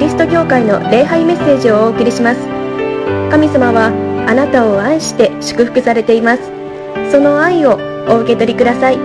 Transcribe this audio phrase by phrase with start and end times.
[0.00, 2.40] リスト教会の礼拝メッセージをお送りします。
[3.30, 3.92] 神様は
[4.26, 6.42] あなたを愛して祝福されています。
[7.12, 7.78] その愛を
[8.08, 8.96] お受け取りください。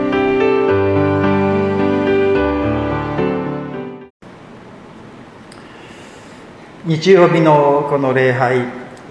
[6.85, 8.65] 日曜日のこの礼拝ま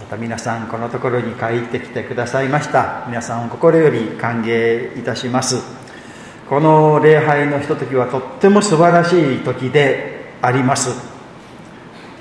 [0.09, 3.05] た皆さんこのところに帰ってきてくださいました。
[3.09, 5.57] 皆さんを心より歓迎いたします。
[6.49, 11.14] この礼拝のひとときはとっても素晴らしい時であります。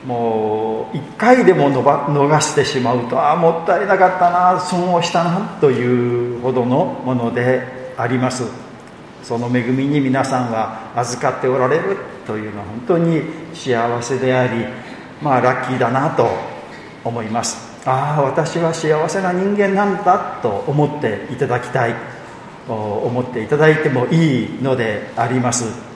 [0.05, 8.43] もう一回でも逃してしまうとああもったいなかったな損をしたなというほどのものであります。
[9.23, 11.97] その恵みに皆さんは預かっておられる
[12.27, 13.21] というのは本当に
[13.53, 14.65] 幸せであり
[15.21, 16.27] まあラッキーだなと
[17.05, 17.71] 思います。
[17.85, 21.95] ああ私は幸せな人間なんだと思っていただきたい。
[22.67, 25.92] 思っていただいてもいいのであります。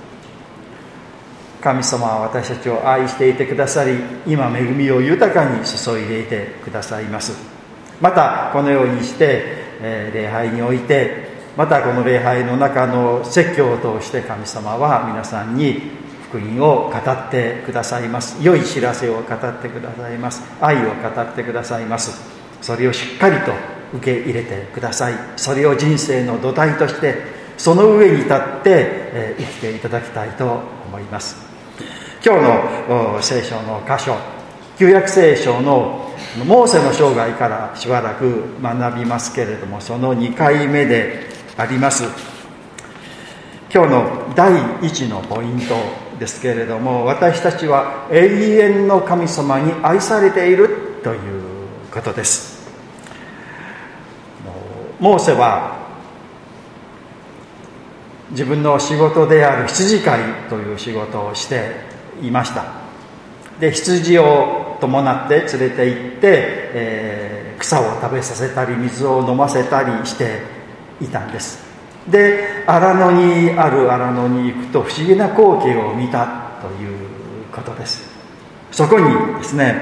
[1.68, 7.34] 神様は私たちを愛していてくださり今恵みを豊かに注いでいてくださいます。
[8.00, 15.92] またこのようにして、え礼拝においてまたこの礼拝の中の説教を通して神様は皆さんに
[16.30, 18.42] 福音を語ってくださいます。
[18.42, 20.42] 良い知らせを語ってくださいます。
[20.62, 22.18] 愛を語ってくださいます。
[22.62, 23.52] それをしっかりと
[23.94, 25.16] 受け入れてください。
[25.36, 27.16] それを人生の土台として
[27.58, 31.47] その上に立って、生きていただきたいと思います。
[32.28, 34.18] 今日の聖書の箇所
[34.78, 36.12] 旧約聖書の
[36.46, 42.04] モーセの生涯からしばらく学びますけれどもその2回目であります。
[43.74, 45.76] 今日の第1のポイント
[46.20, 51.42] ですけれども私たちは永遠の神様に愛されているという
[51.94, 52.68] ことです。
[55.00, 55.78] モーセは
[58.32, 61.87] 自分の仕事である羊飼いという仕事をして
[62.22, 62.66] いました。
[63.60, 70.42] で羊を伴って連れて行って、えー、草を食べさせたり水を飲ませたりして
[71.02, 71.66] いたんです。
[72.08, 78.08] で荒野にある荒野に行くと不思議な光景を見たということです。
[78.72, 79.76] そこにですね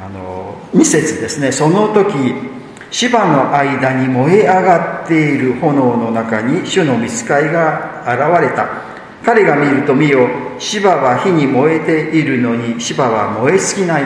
[0.00, 2.14] あの2節ですねその時
[2.90, 8.89] 芝の間に燃え上がっている炎の中に主の見つかいが現れた。
[9.24, 14.04] 彼が見ると見よ芝は火に燃えているのに芝は燃え尽きない。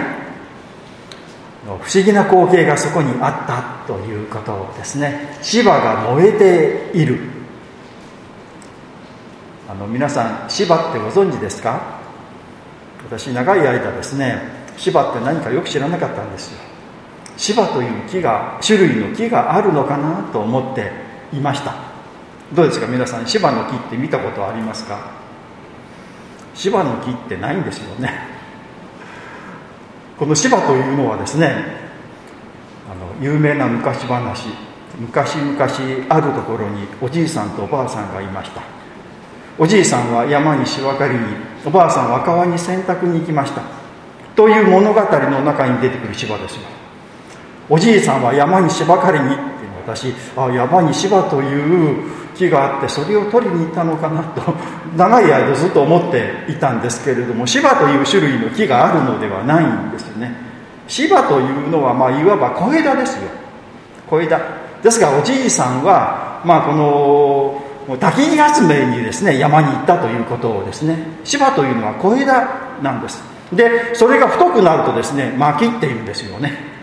[1.64, 5.38] 不思議な光景がそこにあったということですね。
[5.41, 6.32] 芝が燃え
[6.92, 7.20] ている。
[9.69, 12.00] あの皆さん芝ってご存知ですか？
[13.08, 14.38] 私長い間ですね
[14.76, 16.58] 芝って何かよく知らなかったんですよ。
[17.36, 20.92] 芝という木が種類の木があるのかなと思って
[21.32, 21.94] いました。
[22.54, 22.87] どうですか？
[22.87, 24.98] 皆さん芝の木って見たことありますか？
[26.54, 28.12] 芝の木ってないんですよね。
[30.19, 31.48] この芝というのはですね
[32.88, 34.48] あの有名な昔話
[35.00, 35.66] 昔々
[36.09, 38.62] あるところにおじいさんとおばあさんがいました。
[39.59, 41.20] おじいさんは山に芝刈りに
[41.64, 43.62] おばあさんは川に洗濯に行きました。
[44.37, 46.60] という物語の中に出てくる芝ですよ。
[47.69, 49.48] おじいさんは山に芝刈りにっていうの
[49.94, 54.42] 私あ山に芝という木があってそれを取りに行ったのかなと
[54.96, 60.34] 長い間ずっと思っていたんですけれども芝という種類の木があるのではないんですね。
[60.86, 63.28] 芝というのはまあいわば小枝ですよ。
[64.08, 64.38] 小枝。
[64.82, 67.62] ですがおじいさんはまあこの
[67.96, 72.46] 焚き木集めにですね山に行ったということをですね芝というのは小枝
[72.82, 73.22] なんです。
[73.52, 76.73] でそれが太くなるとですね薪っていうんですよね。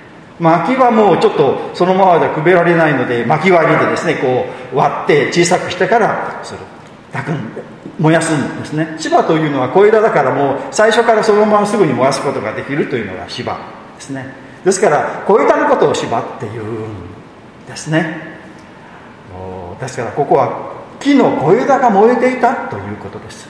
[0.42, 6.60] 薪はもうちょっとそのままではくべられないので薪割りでですねこう割って小さくしてからする。
[7.14, 7.62] 炊くんで
[8.00, 8.96] 燃やすんですね。
[8.98, 13.56] 芝というのは小枝だからもう最初からそのまますぐに燃やすことができるというのが芝
[13.96, 14.26] ですね。
[14.66, 16.88] ですから小枝のことを芝っていうん
[17.68, 18.32] ですね。
[19.80, 23.48] ですからここは木の小枝が燃えていたということです。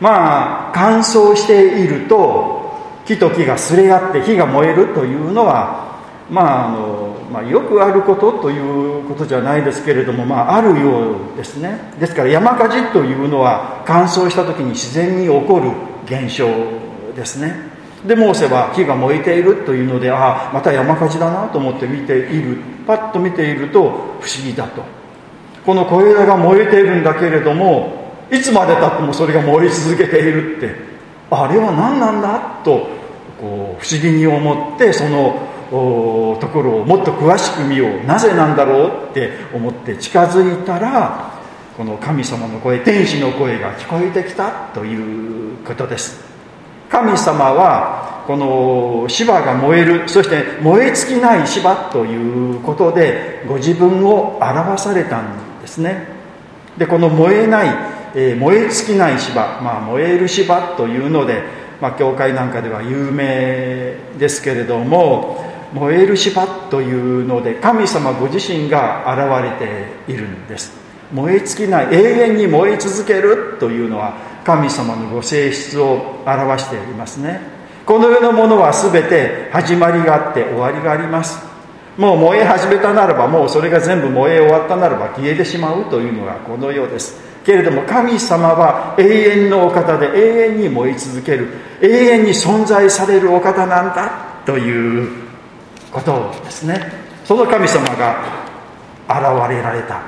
[0.00, 2.60] まあ乾燥していると
[3.06, 5.81] 木と木がすれ合って火が燃えるというのは
[6.30, 11.78] まああのまあ、よくあることということじゃないですけれども、まあ、あるようですね。
[11.98, 15.70] ですから山火事というのは乾燥した時に自然に起こる
[16.04, 16.46] 現象
[17.14, 17.54] ですね。
[18.06, 22.58] でモーセは木が燃えているというのでああまた山火事だなと思って見ている。
[22.86, 23.82] パッと見ていると
[24.20, 24.82] 不思議だと。
[25.64, 30.92] この小枝が燃えているんだけれどもいつまでたってもそれが燃え続けているって。
[31.30, 32.86] あれは何なんだと
[33.40, 38.06] こう不思議に思ってそのところをもっと詳しく見よう。
[38.06, 41.32] なぜなんだろうって思って近づいたら
[41.76, 46.20] この神様の声天使の声が聞こえてきたということです。
[46.90, 56.06] 神様はこの芝が燃えるそして燃え尽きない芝ということでご自分を表されたんですね。
[56.76, 57.68] でこの燃えない、
[58.14, 61.42] えー、燃え尽きない芝、まあ、燃える芝というので、
[61.80, 69.66] まあ、教会なんかでは有名ですけれども燃える芝というので神様ご自身が現れ
[70.06, 70.72] ているんです。
[71.12, 74.14] 燃え尽きない永遠に燃え続けるというのは
[74.44, 77.40] 神様のご性質を表していますね。
[77.86, 81.38] この世のものは全て始まりがあって終わりがあります。
[81.96, 87.20] もう燃え始めたならばもうそれが全部燃え終わったならば消えてしまうというのがこの世です。
[87.44, 91.48] けれども神様は永遠のお方で永遠に燃え続ける。
[91.80, 95.21] 永遠に存在されるお方なんだという
[95.92, 96.90] ことですね。
[97.24, 98.42] その神様が
[99.08, 100.00] 現れられた。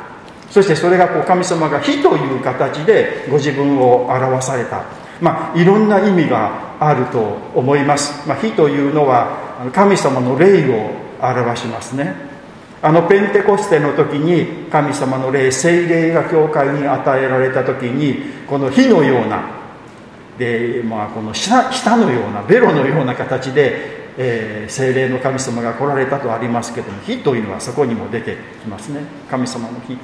[0.50, 4.84] そしてそれがこう神様が火という形でご自分を表された。
[5.20, 7.20] まあいろんな意味があると
[7.54, 10.90] 思います、まあ、火というのは神様の霊を
[11.20, 12.14] 表しますね。
[12.82, 19.42] あのペンテコステの時に神様の霊精霊が教会に与えられた時にこの火のような
[20.38, 29.00] で、まあ、この舌のようなベロのような形でえー、精霊の神様が来られたとありますけども火というのはそこにも出てきますね。
[29.31, 29.99] 神様の火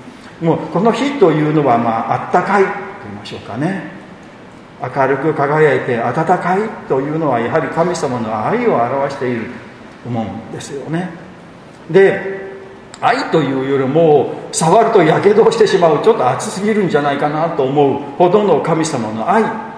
[0.44, 2.70] もうこの火というのはまああったかいと
[3.04, 4.00] 言いましょうかね。
[4.82, 9.42] 明るく輝いて暖かいというのはやはり神様の愛を表している
[10.02, 11.10] と思うんですよね。
[11.90, 12.40] で
[13.02, 19.69] 愛というよりも触るとやけどをしてしまうちょっと熱すぎるんじゃないかなと思うほどの神様の愛。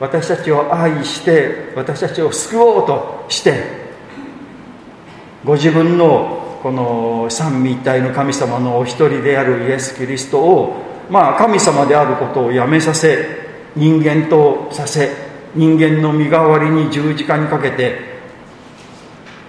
[0.00, 3.88] 私たちを愛して私たちを救おうとして
[5.44, 15.10] ご自分のこの三位一体の神様のお一人であるイエス・キリストをまあ神様であることをやめさせ人間とさせ
[15.54, 18.18] 人間の身代わりに十字架にかけて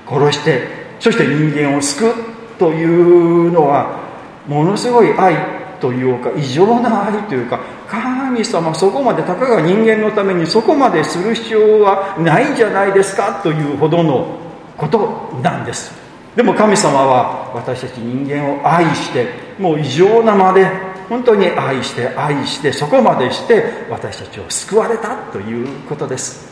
[0.07, 0.67] 殺して
[0.99, 2.13] そして人間を救う
[2.57, 3.99] というのは
[4.47, 14.39] ものすごい愛というか異常な愛というか神様そこまでたかが人間のためにそこまでする必要はないんじゃないですかというほどの
[14.77, 15.91] ことなんです。
[16.35, 19.27] でも神様は私たち人間を愛して
[19.57, 20.69] もう異常なまで
[21.09, 26.47] 本当に愛して愛してそこまでして私たちを救われたということです。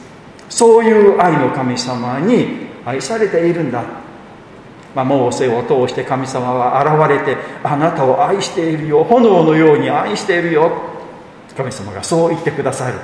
[0.50, 3.83] そういう愛の神様に愛されているんだ。
[4.97, 9.03] まあ、モーセを通して神様は現れてあなたを愛しているよ。
[9.03, 10.71] 炎のように愛しているよ。
[11.55, 12.97] 神様がそう言ってくださる。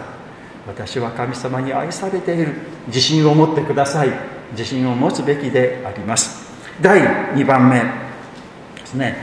[0.66, 2.56] 私は神様に愛されている。
[2.88, 4.10] 自信を持ってください。
[4.54, 6.52] 自信を持つべきであります。
[6.82, 7.00] 第
[7.36, 7.80] 2番目。
[7.80, 9.16] ですね。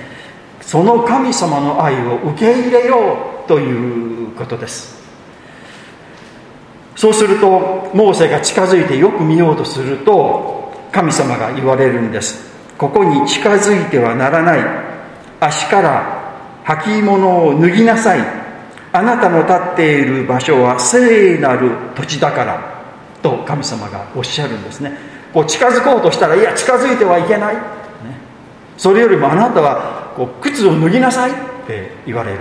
[0.60, 4.96] その神様の愛を受け入れようということです。
[6.94, 12.49] そうするとモーセが近づいてよく見ようとすると神様が言われるんです。
[12.80, 14.60] ここに近づいてはならない。
[15.38, 18.20] 足から履物を脱ぎなさい。
[18.90, 22.58] あなたの立っている場所は聖なる土地だから。
[23.22, 24.96] と神様がおっしゃるんですね。
[25.34, 27.60] こう近づこうとしたらいや近づいてはいけない、ね、
[28.78, 31.30] それよりもあなたはこう靴を脱ぎなさい。
[31.32, 31.34] っ
[31.66, 32.38] て言われる。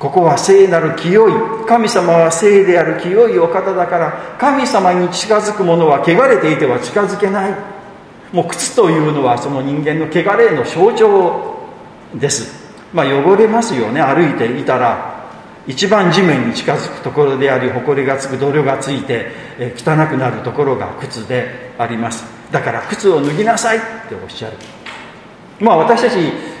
[0.00, 1.32] ここは聖なる清い
[1.68, 7.73] 神様は聖である清いお方だから神様に近づく者は汚れていては近づけない。
[8.34, 11.54] もう靴というのはその人間の汚れの象徴
[12.16, 12.52] です。
[12.92, 14.02] まあ汚れますよね。
[14.02, 15.30] 歩いていたら
[15.68, 22.24] 一番地面に近づくところであり埃がつく泥がついて、え汚くなるところが靴であります。
[22.50, 24.56] だから靴を脱ぎなさいっておっしゃる。
[25.60, 26.16] まあ私たち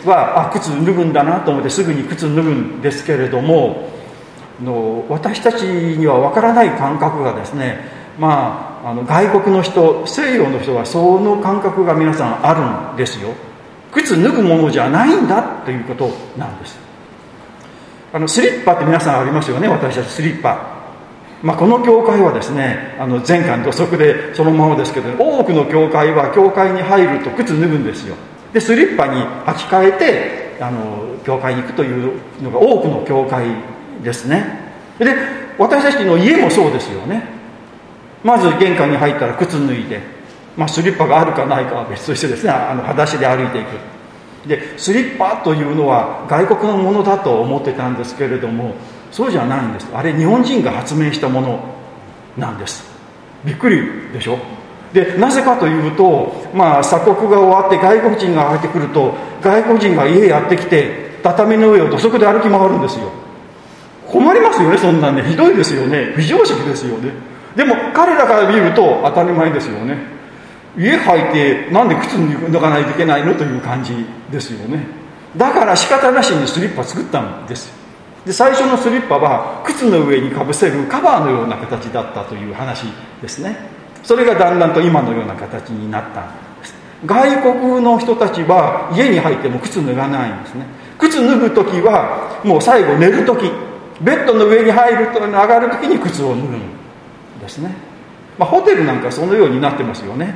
[0.06, 3.90] はあ靴脱ぐんだなと思ってすぐに靴脱ぐんですけれども
[4.62, 7.80] の私たちには分からない感覚がですね
[8.16, 13.30] まああの外国の人西洋の人はその感覚が皆さんあるんですよ。
[13.90, 16.76] 靴脱ぐものじゃないんだということなんです。
[18.12, 20.74] あのスリッパって皆さんありますよね私たちスリッパ。
[21.42, 28.14] まあ、この教会はですねあの前回土足でそのままですけど多くの教会は教会に入ると靴脱ぐんですよ。
[28.52, 33.46] でスリッパに履き替えてあの教会に行くというのが多くの教会
[34.02, 34.44] ですね。
[34.98, 35.06] で
[35.58, 37.33] 私たちの家もそうですよね。
[38.24, 40.00] まず玄関に入ったら靴脱いで、
[40.56, 42.50] まあ、スリッパがあるかないかは別としてですね。
[42.50, 44.48] あの裸足で歩いていく。
[44.48, 48.74] でスリッパというのは外国のものだと思ってたんですけれども
[49.10, 49.88] そうじゃないんです。
[49.94, 51.60] あれ日本人が発明したもの
[52.36, 52.84] なんです。
[53.44, 53.80] びっくり
[54.12, 54.38] でしょ？
[54.92, 63.10] でなぜかというとまあ鎖国が終わって外国人が入ってくると外国人が家やってきて畳の上を土足で歩き回るんですよ。
[64.06, 65.22] 困りますよねそんなんね。
[65.22, 66.14] ひどいですよね。
[66.16, 67.10] 非常識ですよね。
[67.56, 69.96] でも彼らから見ると当たり前ですよね。
[70.76, 72.14] 家入ってなんで靴
[72.50, 73.94] 脱がないといけないのという感じ
[74.30, 74.84] ですよね。
[75.36, 77.72] だから仕方なしにスリッパ作ったんです。
[78.26, 82.84] で最初のスリッパは靴の上にかぶせるカバーのような形だったという話
[83.20, 83.56] ですね。
[84.02, 86.28] それがだんだんと今のような形になったん
[86.60, 86.74] です。
[87.06, 90.66] 外国の人たちは家に入っても靴脱がないんですね。
[90.98, 93.50] 靴脱ぐ時はもう最後寝る時。
[94.00, 96.42] ベッドの上に入ると上がる時に靴を脱ぐ。
[96.42, 96.73] ん
[97.44, 97.70] ですね、
[98.38, 100.34] まあ、ホテルなんかそのようになってますよね。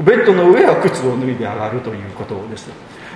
[0.00, 2.68] ベッドの上は靴を脱いで上がるということです。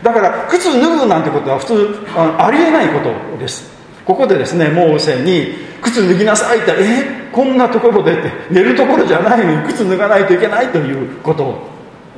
[0.03, 3.71] だから靴脱ぐなんてことは普通あありえないことです。
[4.05, 11.69] ここでですねモーセに靴脱ぎなさいってえこんなところでって寝るところじゃないのに靴脱がないといけないということ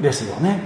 [0.01, 0.61] ですよね。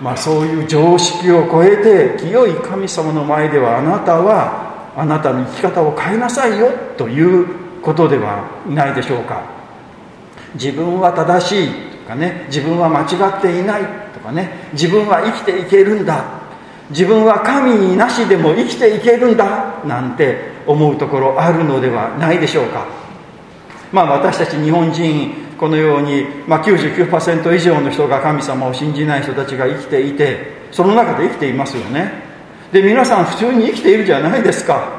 [0.00, 9.42] まあそういう常識を超えて清い神様の前ではあなたはあなたの生き方を変えなさいよということではないでしょうか。
[10.54, 11.72] 自分は正しい
[12.04, 16.24] とかね自分は間違っていないとかね自分は生きていけるんだ
[16.90, 22.86] 自分は神なしでも生きていけるんだなんて思うところあるのではないでしょうか。
[23.90, 32.22] まあ私たち日本人このように、まあ、99%以上の人が神様を信じない人たちが生きていてその中で生きていますよね。
[32.70, 34.97] で皆さん普通に生きているじゃないですか。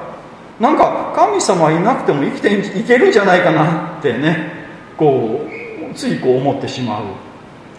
[0.59, 4.51] なんか神様いなくても生きていけるんじゃないかなってね
[4.97, 5.41] こ
[5.91, 7.03] うついこう思ってしまう。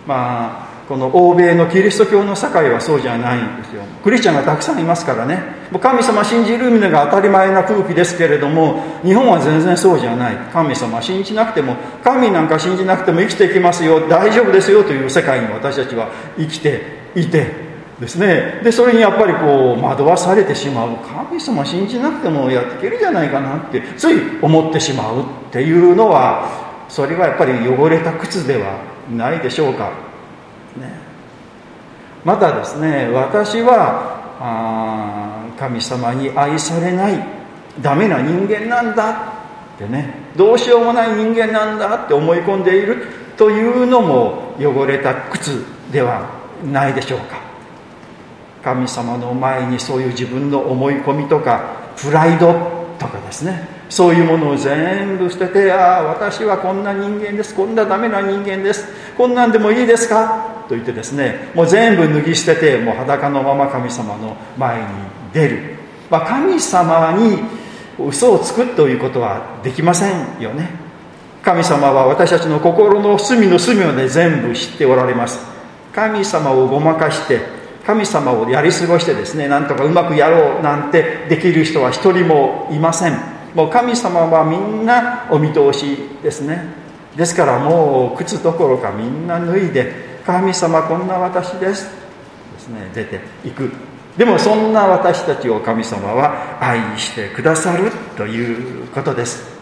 [0.06, 3.82] まあこの欧米のキリスト教の社会はそうじゃないんですよ。
[4.02, 5.40] クリスチャンがたくさんいますからね。
[5.80, 10.36] 神様信じるのが当たり前な空気ですけれども日本は全然そうじゃない。
[10.52, 14.08] 神様信じなくても神なんか信じなくても生きていきますよ。
[14.08, 16.82] 大丈夫ですよという世界に私たちは生きて
[17.14, 17.69] いて
[18.00, 18.60] ですね。
[18.64, 20.96] でそれにやっぱりこう惑わされてしまう。
[21.28, 26.48] 神様信じなくてもやっていけるじゃないかなってつい思ってしまうっていうのは
[26.88, 28.78] それはやっぱり汚れた靴では
[29.14, 29.92] ないでしょうか。
[30.78, 30.92] ね、
[32.24, 37.40] またですね私は神様に愛されない。
[37.82, 39.10] ダメな人間なんだ
[39.76, 40.14] ってね。
[40.36, 46.30] どうしようもない人間なんだって思い込んでいるというのも汚れた靴では
[46.64, 47.49] ないでしょうか。
[48.62, 52.52] 神様の前にそういう自分の思い込みとかプライド
[52.98, 53.80] とかですね。
[53.88, 57.54] そういうものを全部捨ててああ私はこんな人間です。
[57.54, 58.86] こんなダメな人間です。
[59.16, 60.64] こんなんでもいいですか？
[60.68, 64.86] と言ってですねもう全部脱ぎ捨ててもう裸のまま神様の前に
[65.32, 65.76] 出る、
[66.08, 67.38] まあ、神様に
[67.98, 70.70] 嘘をつくということはできませんよね。
[71.42, 75.40] 神様は私たちの心の隅の隅まで全部知っておられます。
[75.92, 77.40] 神様をごまかして
[77.90, 83.18] 神様をやり過ごしてですねなんとかうまくやろうなんてできる人は一人もいません。
[83.52, 86.72] もう神様はみんなお見通しですね。
[87.16, 91.90] ですからもう靴どころかみんな脱いで神様こんな私です
[92.52, 93.72] ですね出ていく。
[94.16, 99.59] でもそんな私たちを神様は愛してくださるということです。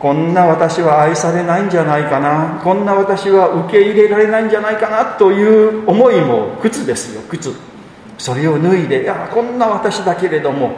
[0.00, 2.58] こんな私は愛されないんじゃないかな。
[2.64, 7.52] こんな私は受け入れられないんじゃないかなという思いも靴ですよ靴。
[8.16, 10.72] それを脱いでいやこんな私だけれども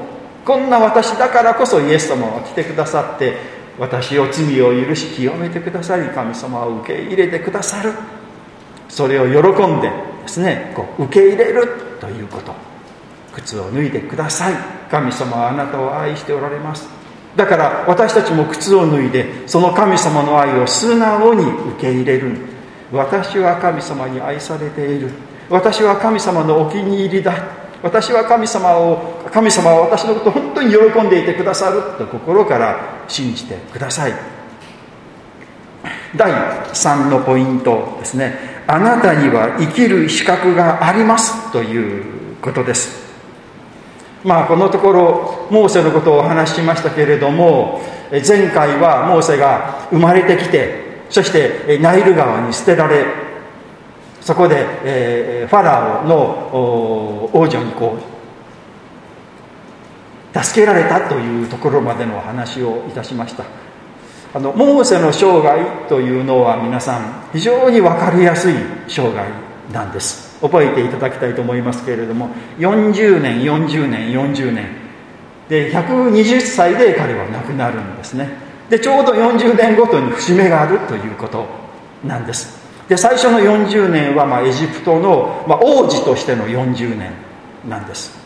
[0.44, 3.36] こんな私だからこそイエス様は来てくださって
[3.78, 7.92] 私を罪を許し清めてくださり神様を受け入れてくださる。
[8.88, 11.68] それを喜んでですねこう受け入れる
[12.00, 12.52] ということ。
[13.32, 14.54] 靴を脱いでください。
[14.90, 17.01] 神様はあなたを愛しておられます。
[17.36, 22.36] だから私たちも靴を脱いでその神様の愛を素直に受け入れる。
[22.92, 25.10] 私は神様に愛されている。
[25.48, 27.34] 私は神様のお気に入りだ。
[27.82, 31.82] 私は神様を神様は私のことを本当に喜んでいてくださる。
[31.98, 34.12] と心から信じてください。
[36.14, 38.62] 第3のポイントですね。
[38.66, 41.50] あなたには生きる資格があります。
[41.50, 43.11] ということです。
[44.24, 53.04] まあこのところモーセのことをお話ししましたけれども前回はモーセが生まれてきてそしてナイル川に捨てられ
[54.20, 56.14] そこで、え、ファラオの
[57.34, 58.12] 王女にこう
[60.44, 63.44] 助けられたというところまでのお話をいたしました。
[64.34, 68.54] あのモーセの生涯というのは皆さん非常に分かりやすい
[68.88, 69.28] 生涯
[69.72, 70.31] なんです。
[70.42, 74.82] 覚えていただきたいと思いますけれども40年40年40年。
[75.48, 78.28] で120歳で彼は亡くなるんですね。
[78.68, 81.46] でちょうど40年ごとに節目があるということ
[82.04, 82.60] なんです。
[82.88, 87.12] で最初の40年はまあエジプトの、まあ、王子としての40年
[87.68, 88.18] なんです。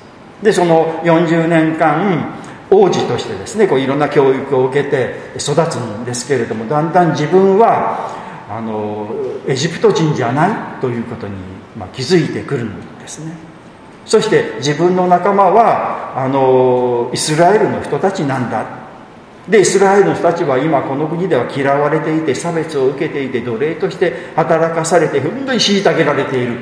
[0.43, 2.35] でその40年間
[2.71, 8.11] 王子としてですねこういろんな教育を受けて育つんですけれどもだんだん自分は
[8.49, 9.09] あの
[9.47, 11.35] エジプト人じゃないということに、
[11.77, 13.33] まあ、気づいてくるんですね。
[14.05, 18.65] そして自分の仲間はあのイスラエルの人たちなんだ。
[19.49, 26.59] でイスラエルの人たちは今この国では嫌われていて差別を受けていて奴隷として働かされて本当に虐げられている。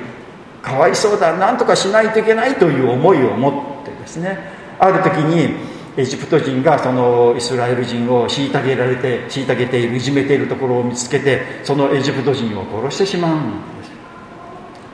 [0.62, 3.50] かわいそうだ何とかしないといけないという思いを持
[3.82, 4.38] ってですね。
[4.78, 5.54] ある時に
[5.96, 13.93] エジプト人がそのイスラエル人を虐げられて虐げているいじめているところを見つけてそのエジプト人を殺してしまうんです。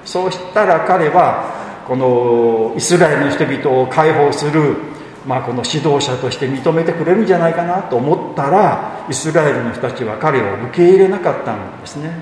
[0.05, 4.77] そうしたら彼はこのイスラエルの人々を解放する、
[5.27, 12.13] まあ、この指導者として認めてくれるんじゃないかなと思ったらイスラエルの人たちは彼を受け入れなかったんですね。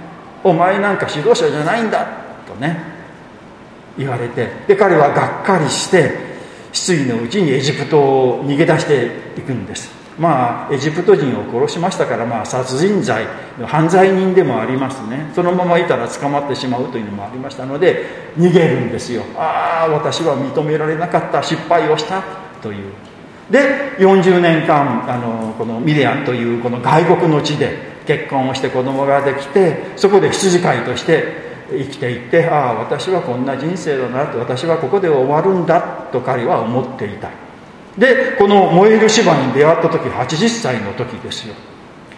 [0.42, 2.06] お前なんか指導者じゃないんだ
[2.46, 2.80] とね
[3.98, 6.28] 言われてで彼はがっかりして
[6.72, 9.97] 失意のうちにエジプトを逃げ出していくんです。
[10.18, 13.24] まあエジプト人を殺しましたから、まあ、殺人罪
[13.66, 15.30] 犯罪人でもありますね。
[15.34, 19.22] そのままいたら捕まってしまうというのもありましたので逃げるんですよ。
[19.36, 21.42] ああ私は認められなかった。
[21.42, 22.22] 失敗をした
[22.62, 22.92] という。
[23.50, 37.47] で40年間あのこのミレアンというこの外国の地で結婚をして子供ができてそこで羊飼いとして生きていってああ私はこんな人生だなと私はここで終わるんだと彼は思っていた。
[37.98, 41.54] でこの燃える芝に出会った時80歳の時ですよ。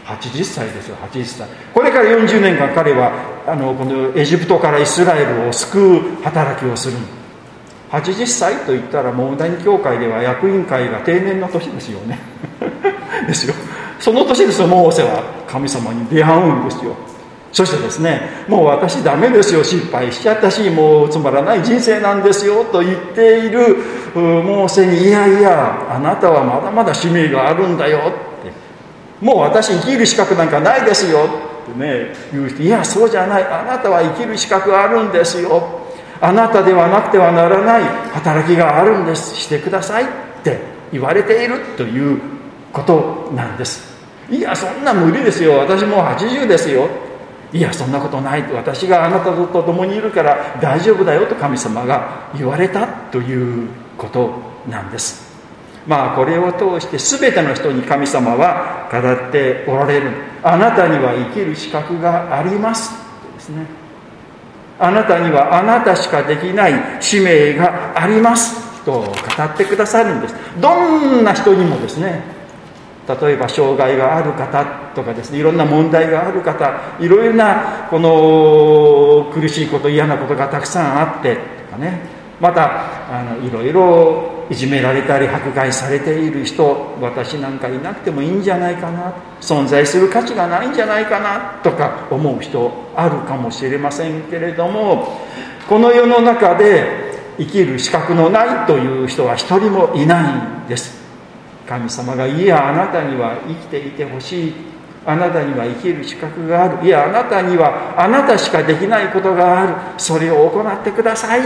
[0.05, 1.49] 80歳ですよ80歳。
[1.73, 3.13] これから40年間彼は
[3.47, 6.97] あのこのエジプトからイスラエルを救う働きをする。
[7.91, 12.19] 80歳といったらモーダン教会では役員会が定年の年ですよね。
[13.27, 13.55] ですよ。
[13.99, 16.95] その年ですよモーセは神様に出会うんですよ。
[17.53, 23.77] そしてですねもう私ダメですよ失敗しちゃったしもうつまらない人生なんですよと言っている
[24.15, 28.03] モーセにいやいやあなたはまだまだ使命があるんだよっ
[28.45, 28.51] て。
[29.21, 31.27] もう私生きる資格なんかないですよ
[31.69, 33.45] ってね言う人いやそうじゃない。
[33.45, 35.81] あなたは生きる資格あるんですよ。
[36.21, 37.83] あなたではなくてはならない。
[38.13, 39.37] 働きがあるんです。
[39.37, 40.07] してくださいっ
[40.43, 40.59] て
[40.93, 42.21] 言われているという
[42.73, 43.91] ことなんです。
[44.31, 45.59] いやそんな無理ですよ。
[45.59, 46.89] 私もう80ですよ。
[47.53, 48.43] いやそんなことない。
[48.53, 54.31] 私があなたと共にいるから大丈夫だよと神様が言われたということ
[54.69, 55.31] なんです。
[55.87, 60.11] まあこれを通して全ての人に神様は語っておられる。
[60.43, 62.93] あなたには生きる資格があります。
[63.35, 63.67] ですね。
[64.79, 68.71] あなたにはあなたしかできない使命があります。
[68.85, 70.35] と語ってくださるんです。
[70.61, 72.40] どんな人にもですね
[73.21, 82.01] 例えば障害がある方とかですねいろんな問題がある方いろいろなこの苦しいこと嫌なことがたくさんあってとかね
[82.41, 86.65] またあのいろいろいじめられたり迫害されている人
[87.01, 95.21] 私なんかいなくてもいいんじゃないかな存在する価値がないんじゃないかなとか思う人あるかもしれませんけれども
[95.69, 101.00] この世の中で生きる資格のないという人は一人もいないんです。
[101.71, 104.53] 神様がいやあなたには生きていてほしい。
[105.07, 106.85] あなたには生きる資格がある。
[106.85, 109.75] いやあなたにはあなたしかできないことがある。
[109.97, 111.43] それを行ってください。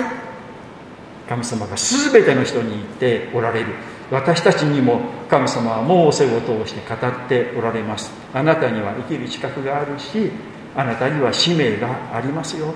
[1.28, 3.66] 神様が全ての人に言っておられる。
[4.10, 8.10] 私たちにも神様はモーセを通して語っておられます。
[8.32, 10.30] あなたには生きる資格があるし
[10.74, 12.72] あなたには使命がありますよ。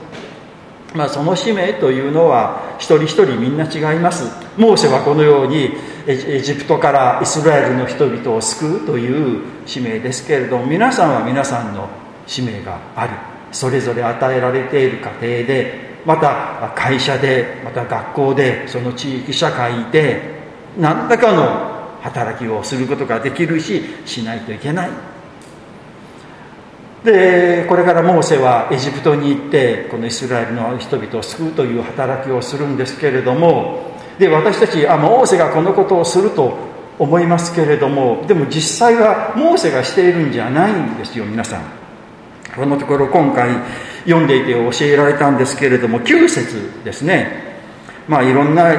[0.95, 4.25] まあ、その使命というのは一人一人みんな違います。
[4.57, 5.71] モーセはこのように
[6.07, 11.89] エジプトからイスラエルの人々を救うという使命ですけれども皆さんは皆さんの
[12.27, 13.13] 使命があり
[13.53, 20.39] それぞれ与えられている家庭でまた会社でまた学校でその地域社会で
[20.79, 25.18] 何らかの働きをすることができるししないといけない。
[27.05, 36.57] でこれからモーセはエジプトに行ってこのイスラエルの人々を救うという働きをするんですけれどもで私たちあモーセがこのことをすると
[36.99, 41.63] 思いますけれどもでも実際はモーセがしているんじゃないんですよ皆さん。
[42.57, 43.51] このところ今回
[44.05, 47.47] 読んでいて教えられたんですけれども9節ですね。
[48.09, 48.73] まあいろんな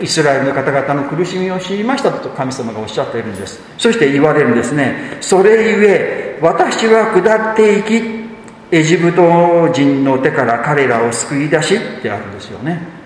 [0.00, 3.60] イスラエルの方々の苦しみを知りましたと神様がおっしゃっているんです。
[3.78, 5.16] そして言われるんですね。
[5.20, 8.26] それゆえ私は下っていき
[8.70, 12.96] エジプト人の手から彼らを救い出しってあるんですよね。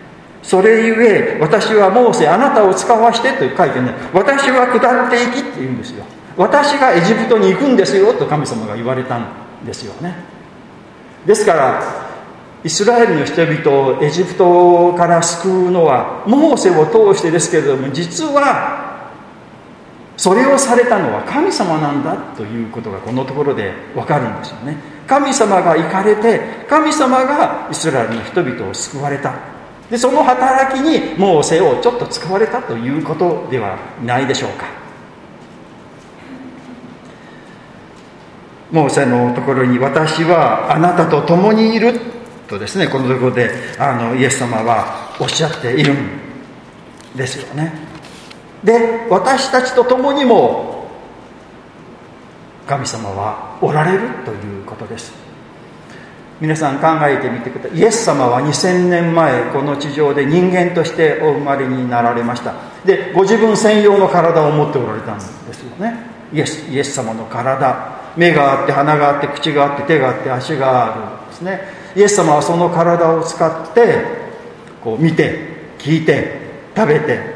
[0.43, 3.93] それゆえ私はモーセあなたを使わしてと書いてね。
[4.13, 6.05] 私は下っていきって言うんですよ。
[6.37, 9.29] 私がエジプトに行くんですよと神様が言われたん
[9.67, 10.15] ですよね。
[11.27, 11.83] ですから
[12.65, 18.80] イスラエルの人々をエジプトから救うのはモーセを通してですけれども実は
[20.21, 24.77] それをされたのは神様なんだということがこのところで分かるんですよね。
[25.07, 29.33] 神様が行かれて神様がイスラエルの人々を救われた。
[29.91, 34.67] でその働きにモーセをちょっと使われたということではないでしょうか。
[38.71, 41.99] モーセのところに「私はあなたと共にいる」
[42.47, 45.97] とですねこのところであのイエス様はおっしゃっているん
[47.17, 47.90] ですよね。
[48.65, 50.89] で私たちと共にも
[52.67, 55.13] 神様はおられるということです。
[56.41, 57.79] 皆さん考えてみてください。
[57.79, 62.55] イエス様は2000年前この地上で人間としてお生まれになられました。
[62.85, 65.97] でご自分専用の体を持っておられたんですよね。
[66.33, 68.01] イエスイエス様の体。
[68.17, 71.61] 目があって鼻があって口があって手があって足があるんですね。
[71.97, 74.05] イエス様はその体を使って
[74.83, 75.39] こう見て
[75.79, 76.41] 聞いて
[76.77, 77.30] 食べて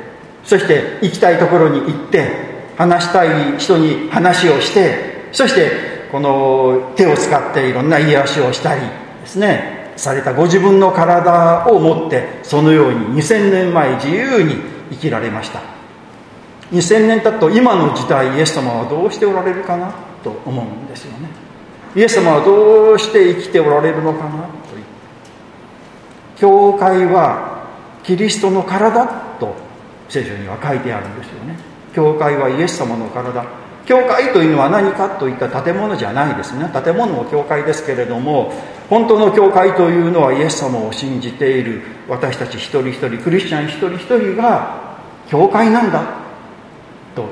[0.44, 2.28] そして行きたいところに行って
[2.76, 8.80] 話したい人に話をしてそしてこの手を使っていろんな癒しをしたり
[9.20, 14.56] ですねされたご自分の体を持ってそのように2000年前自由に
[14.90, 15.60] 生きられました。
[16.72, 21.28] 2000年経つと今の時代イエス様はどうしておられるかなと思うんですよね。
[21.94, 24.30] イエス様はどうして生きておられるのかな
[24.70, 24.84] という。
[26.36, 27.68] 教会は
[28.02, 29.23] キリストの体
[30.14, 31.58] 聖書には書いてあるんですよね。
[31.92, 33.44] 教会はイエス様の体。
[33.84, 36.70] 教会というのは何かといった建物じゃないですね。
[36.72, 38.52] 建物も教会ですけれども
[38.88, 44.96] 本当の教会というのはイエス様を信じている私たち一人一人クリスチャン一人一人が
[45.28, 46.04] 教会なんだ。
[47.16, 47.26] と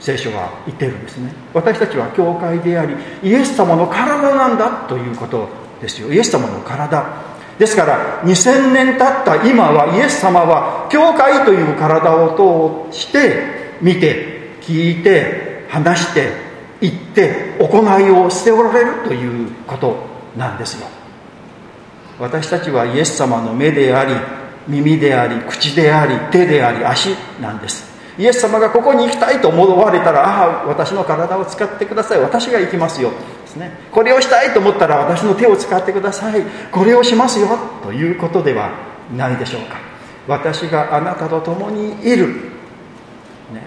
[0.00, 1.32] 聖書は言ってるんですね。
[1.52, 5.48] 私たちは教会でありイエス様の体なんだということ
[5.82, 6.10] ですよ。
[6.10, 7.31] イエス様の体。
[7.58, 16.30] ですから2000年経った今はイエス様は教会という体を通して見て聞いて話して
[16.80, 19.96] 言って行いをしておられるということ
[20.36, 20.86] なんですよ。
[22.18, 24.14] 私たちはイエス様の目であり
[24.68, 27.10] 耳であり口であり手であり足
[27.40, 27.90] なんです。
[28.18, 32.20] イエス様がここに行きたいと思われたらああ私の体を使ってください。
[32.20, 33.10] 私が行きますよ。
[33.52, 33.70] ですね。
[33.92, 36.42] これをしたいと思ったら私の手を使ってください。
[36.70, 37.48] これをしますよ。
[37.82, 38.70] ということでは
[39.14, 39.76] ないでしょうか。
[40.26, 42.28] 私があなたと共にいる、
[43.52, 43.62] ね、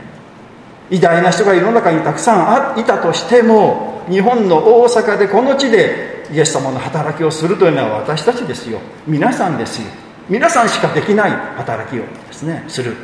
[0.90, 8.80] 偉大な人が世の中にたくさんいたとしても日本の大阪でこの地でイエス様の働きをするというのは私たちですよ。
[9.06, 9.88] 皆さんですよ。
[10.30, 12.96] 皆さんしかできない働きをですねする。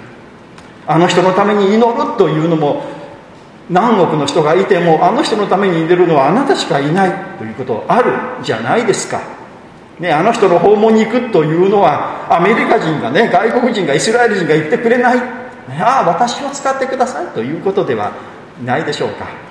[0.87, 2.83] あの人のために祈るというのも
[3.71, 9.21] 何億の人がいてもあの人のために出るのはあなたしかいないということあるじゃないですか、
[9.97, 15.25] ね、あの人の訪問に行くというのはアメリカ人がね外国人がイスラエル人が言ってくれない、ね、
[15.79, 18.11] ああ私を使ってくださいということでは
[18.63, 19.50] ないでしょうか。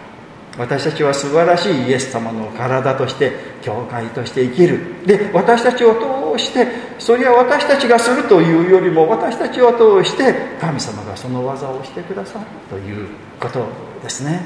[0.61, 5.07] 私たちは素晴らしいイエス様の体として教会として生きる。
[5.07, 6.67] で私たちを通して
[6.99, 13.09] それは私たちがするというよりも私たちを通して神様がその技をしてくださるという
[13.41, 13.65] こと
[14.03, 14.43] ですね。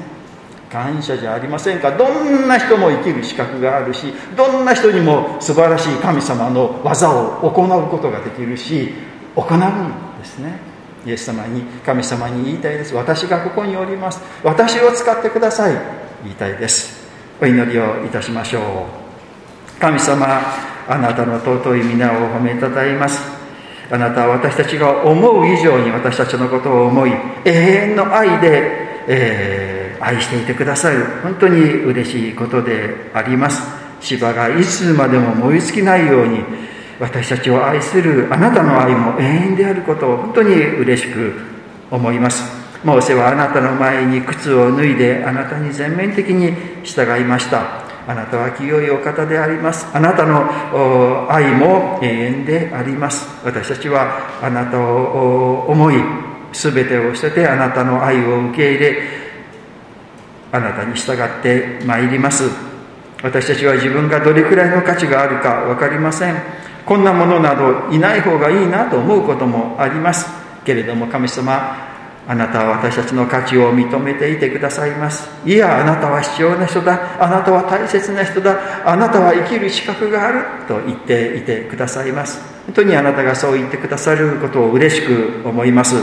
[0.71, 1.91] 感謝じゃありませんか？
[1.97, 8.93] どんな人も生きる資格があるしどんな人にも素晴らしい神様の技を行うことができるし
[9.35, 10.59] 行うんですね。
[11.05, 12.95] イエス様に神様に言いたいです。
[12.95, 14.21] 私がここにおります。
[14.43, 16.04] 私を使ってください。
[16.25, 17.07] 言いたいです。
[17.41, 19.79] お祈りをいたしましょう。
[19.79, 20.41] 神様
[20.87, 23.21] あなたの尊い皆を褒めたたえます。
[23.89, 27.11] あなたは私たちが思う以上に私たちのことを思い
[27.45, 31.05] 永遠の愛でえー、愛していてくださる。
[31.21, 33.61] 本当に嬉しいことであります。
[34.01, 36.43] 芝がいつまでも燃え尽きないように
[36.99, 41.33] 私たちを愛するあなたの愛も永遠であることを本当に嬉しく
[41.91, 42.64] 思います。
[42.85, 47.83] モーセはあなたの前に靴を脱いであなたに全面的に従いました。
[48.07, 49.87] あなたは清いお方であります。
[49.91, 53.27] あなたの愛も永遠であります。
[53.43, 55.95] 私たちはあなたを思い
[56.53, 58.97] 全てを捨ててあなたの愛を受け入れ
[60.51, 62.43] あなたに従ってまいります。
[63.23, 66.35] 私たちは自分がどれくらいの価値があるか分かりません。
[66.85, 70.29] こんなものなどいない方がいいなと思うこともあります。
[70.63, 71.94] けれども神様
[72.27, 75.29] あなたは私たちの価値を認めていてくださいます。
[75.45, 77.23] いやあなたは必要な人だ。
[77.23, 78.57] あなたは大切な人だ。
[78.83, 82.41] あなたは生きる資格があると言っていてくださいます。
[82.65, 85.95] 本当にあなたがそう言ってくださることを嬉しく思います。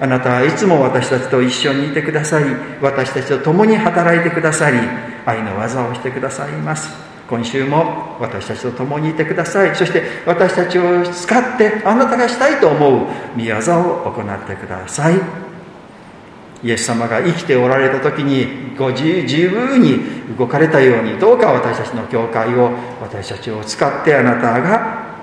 [0.00, 2.46] あなたはいつも私たちと一緒にいてくださり
[2.80, 4.78] 私たちと共に働いてくださり
[5.24, 7.11] 愛の技をしてくださいます。
[7.32, 9.74] 今週も私たちと共にいてください。
[9.74, 15.14] そして私たちを使ってあなたがしたいと思う御業を行ってください。
[16.62, 25.16] イエス様が生きておられた時にご自由に動かれたようにどうか私たちの教会を私たちを使ってあなたが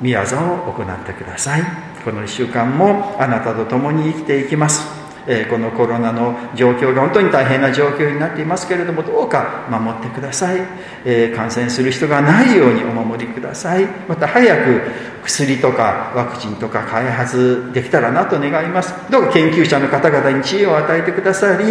[0.00, 1.62] 宮沢を行ってください。
[2.02, 4.99] この1週間もあなたと共に生きていきます。
[5.26, 10.60] えこのコロナの状況が本当に大変な状況になっていますけれどもどうか守ってください、
[11.04, 13.86] え感染する人がないようにお守りください。
[14.08, 14.80] また早く
[15.22, 18.94] 薬とかワクチンとか開発できたらなと願います。
[19.10, 21.64] どうか研究者の方々に知恵を与えてくださり、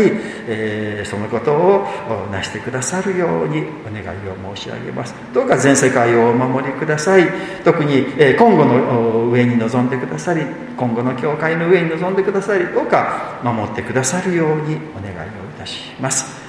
[0.47, 1.87] えそのことを
[2.31, 5.15] 成してくださるようにお願いを申し上げます。
[5.33, 7.27] どうか全世界をお守りください。
[7.63, 10.41] 特に、え今後の上に臨んでくださり
[10.79, 16.39] 今後の教会の上に臨んでくださりどうか守ってくださるようにお願いをいたします。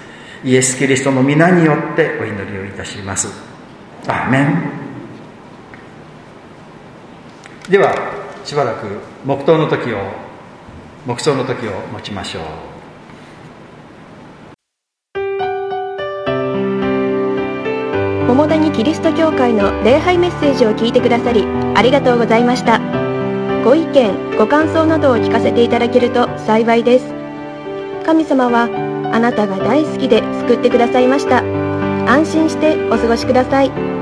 [0.44, 3.26] イエス・キリストの皆によってお祈りをいたします。
[4.06, 4.70] アーメン。
[7.68, 7.92] では
[8.44, 8.86] しばらく
[9.26, 9.98] 黙祷の時を
[11.06, 12.42] 黙想の時を持ちましょう。
[18.28, 23.09] 桃谷キリスト教会の礼拝メッセージを聞いてくださりありがとうございました。
[23.64, 27.06] ご意見ご感想などを聞かせていただけると幸いです。
[28.06, 28.64] 神様は
[29.12, 31.44] あなたが大好きで救ってくださいました。
[32.10, 33.99] 安心してお過ごしください。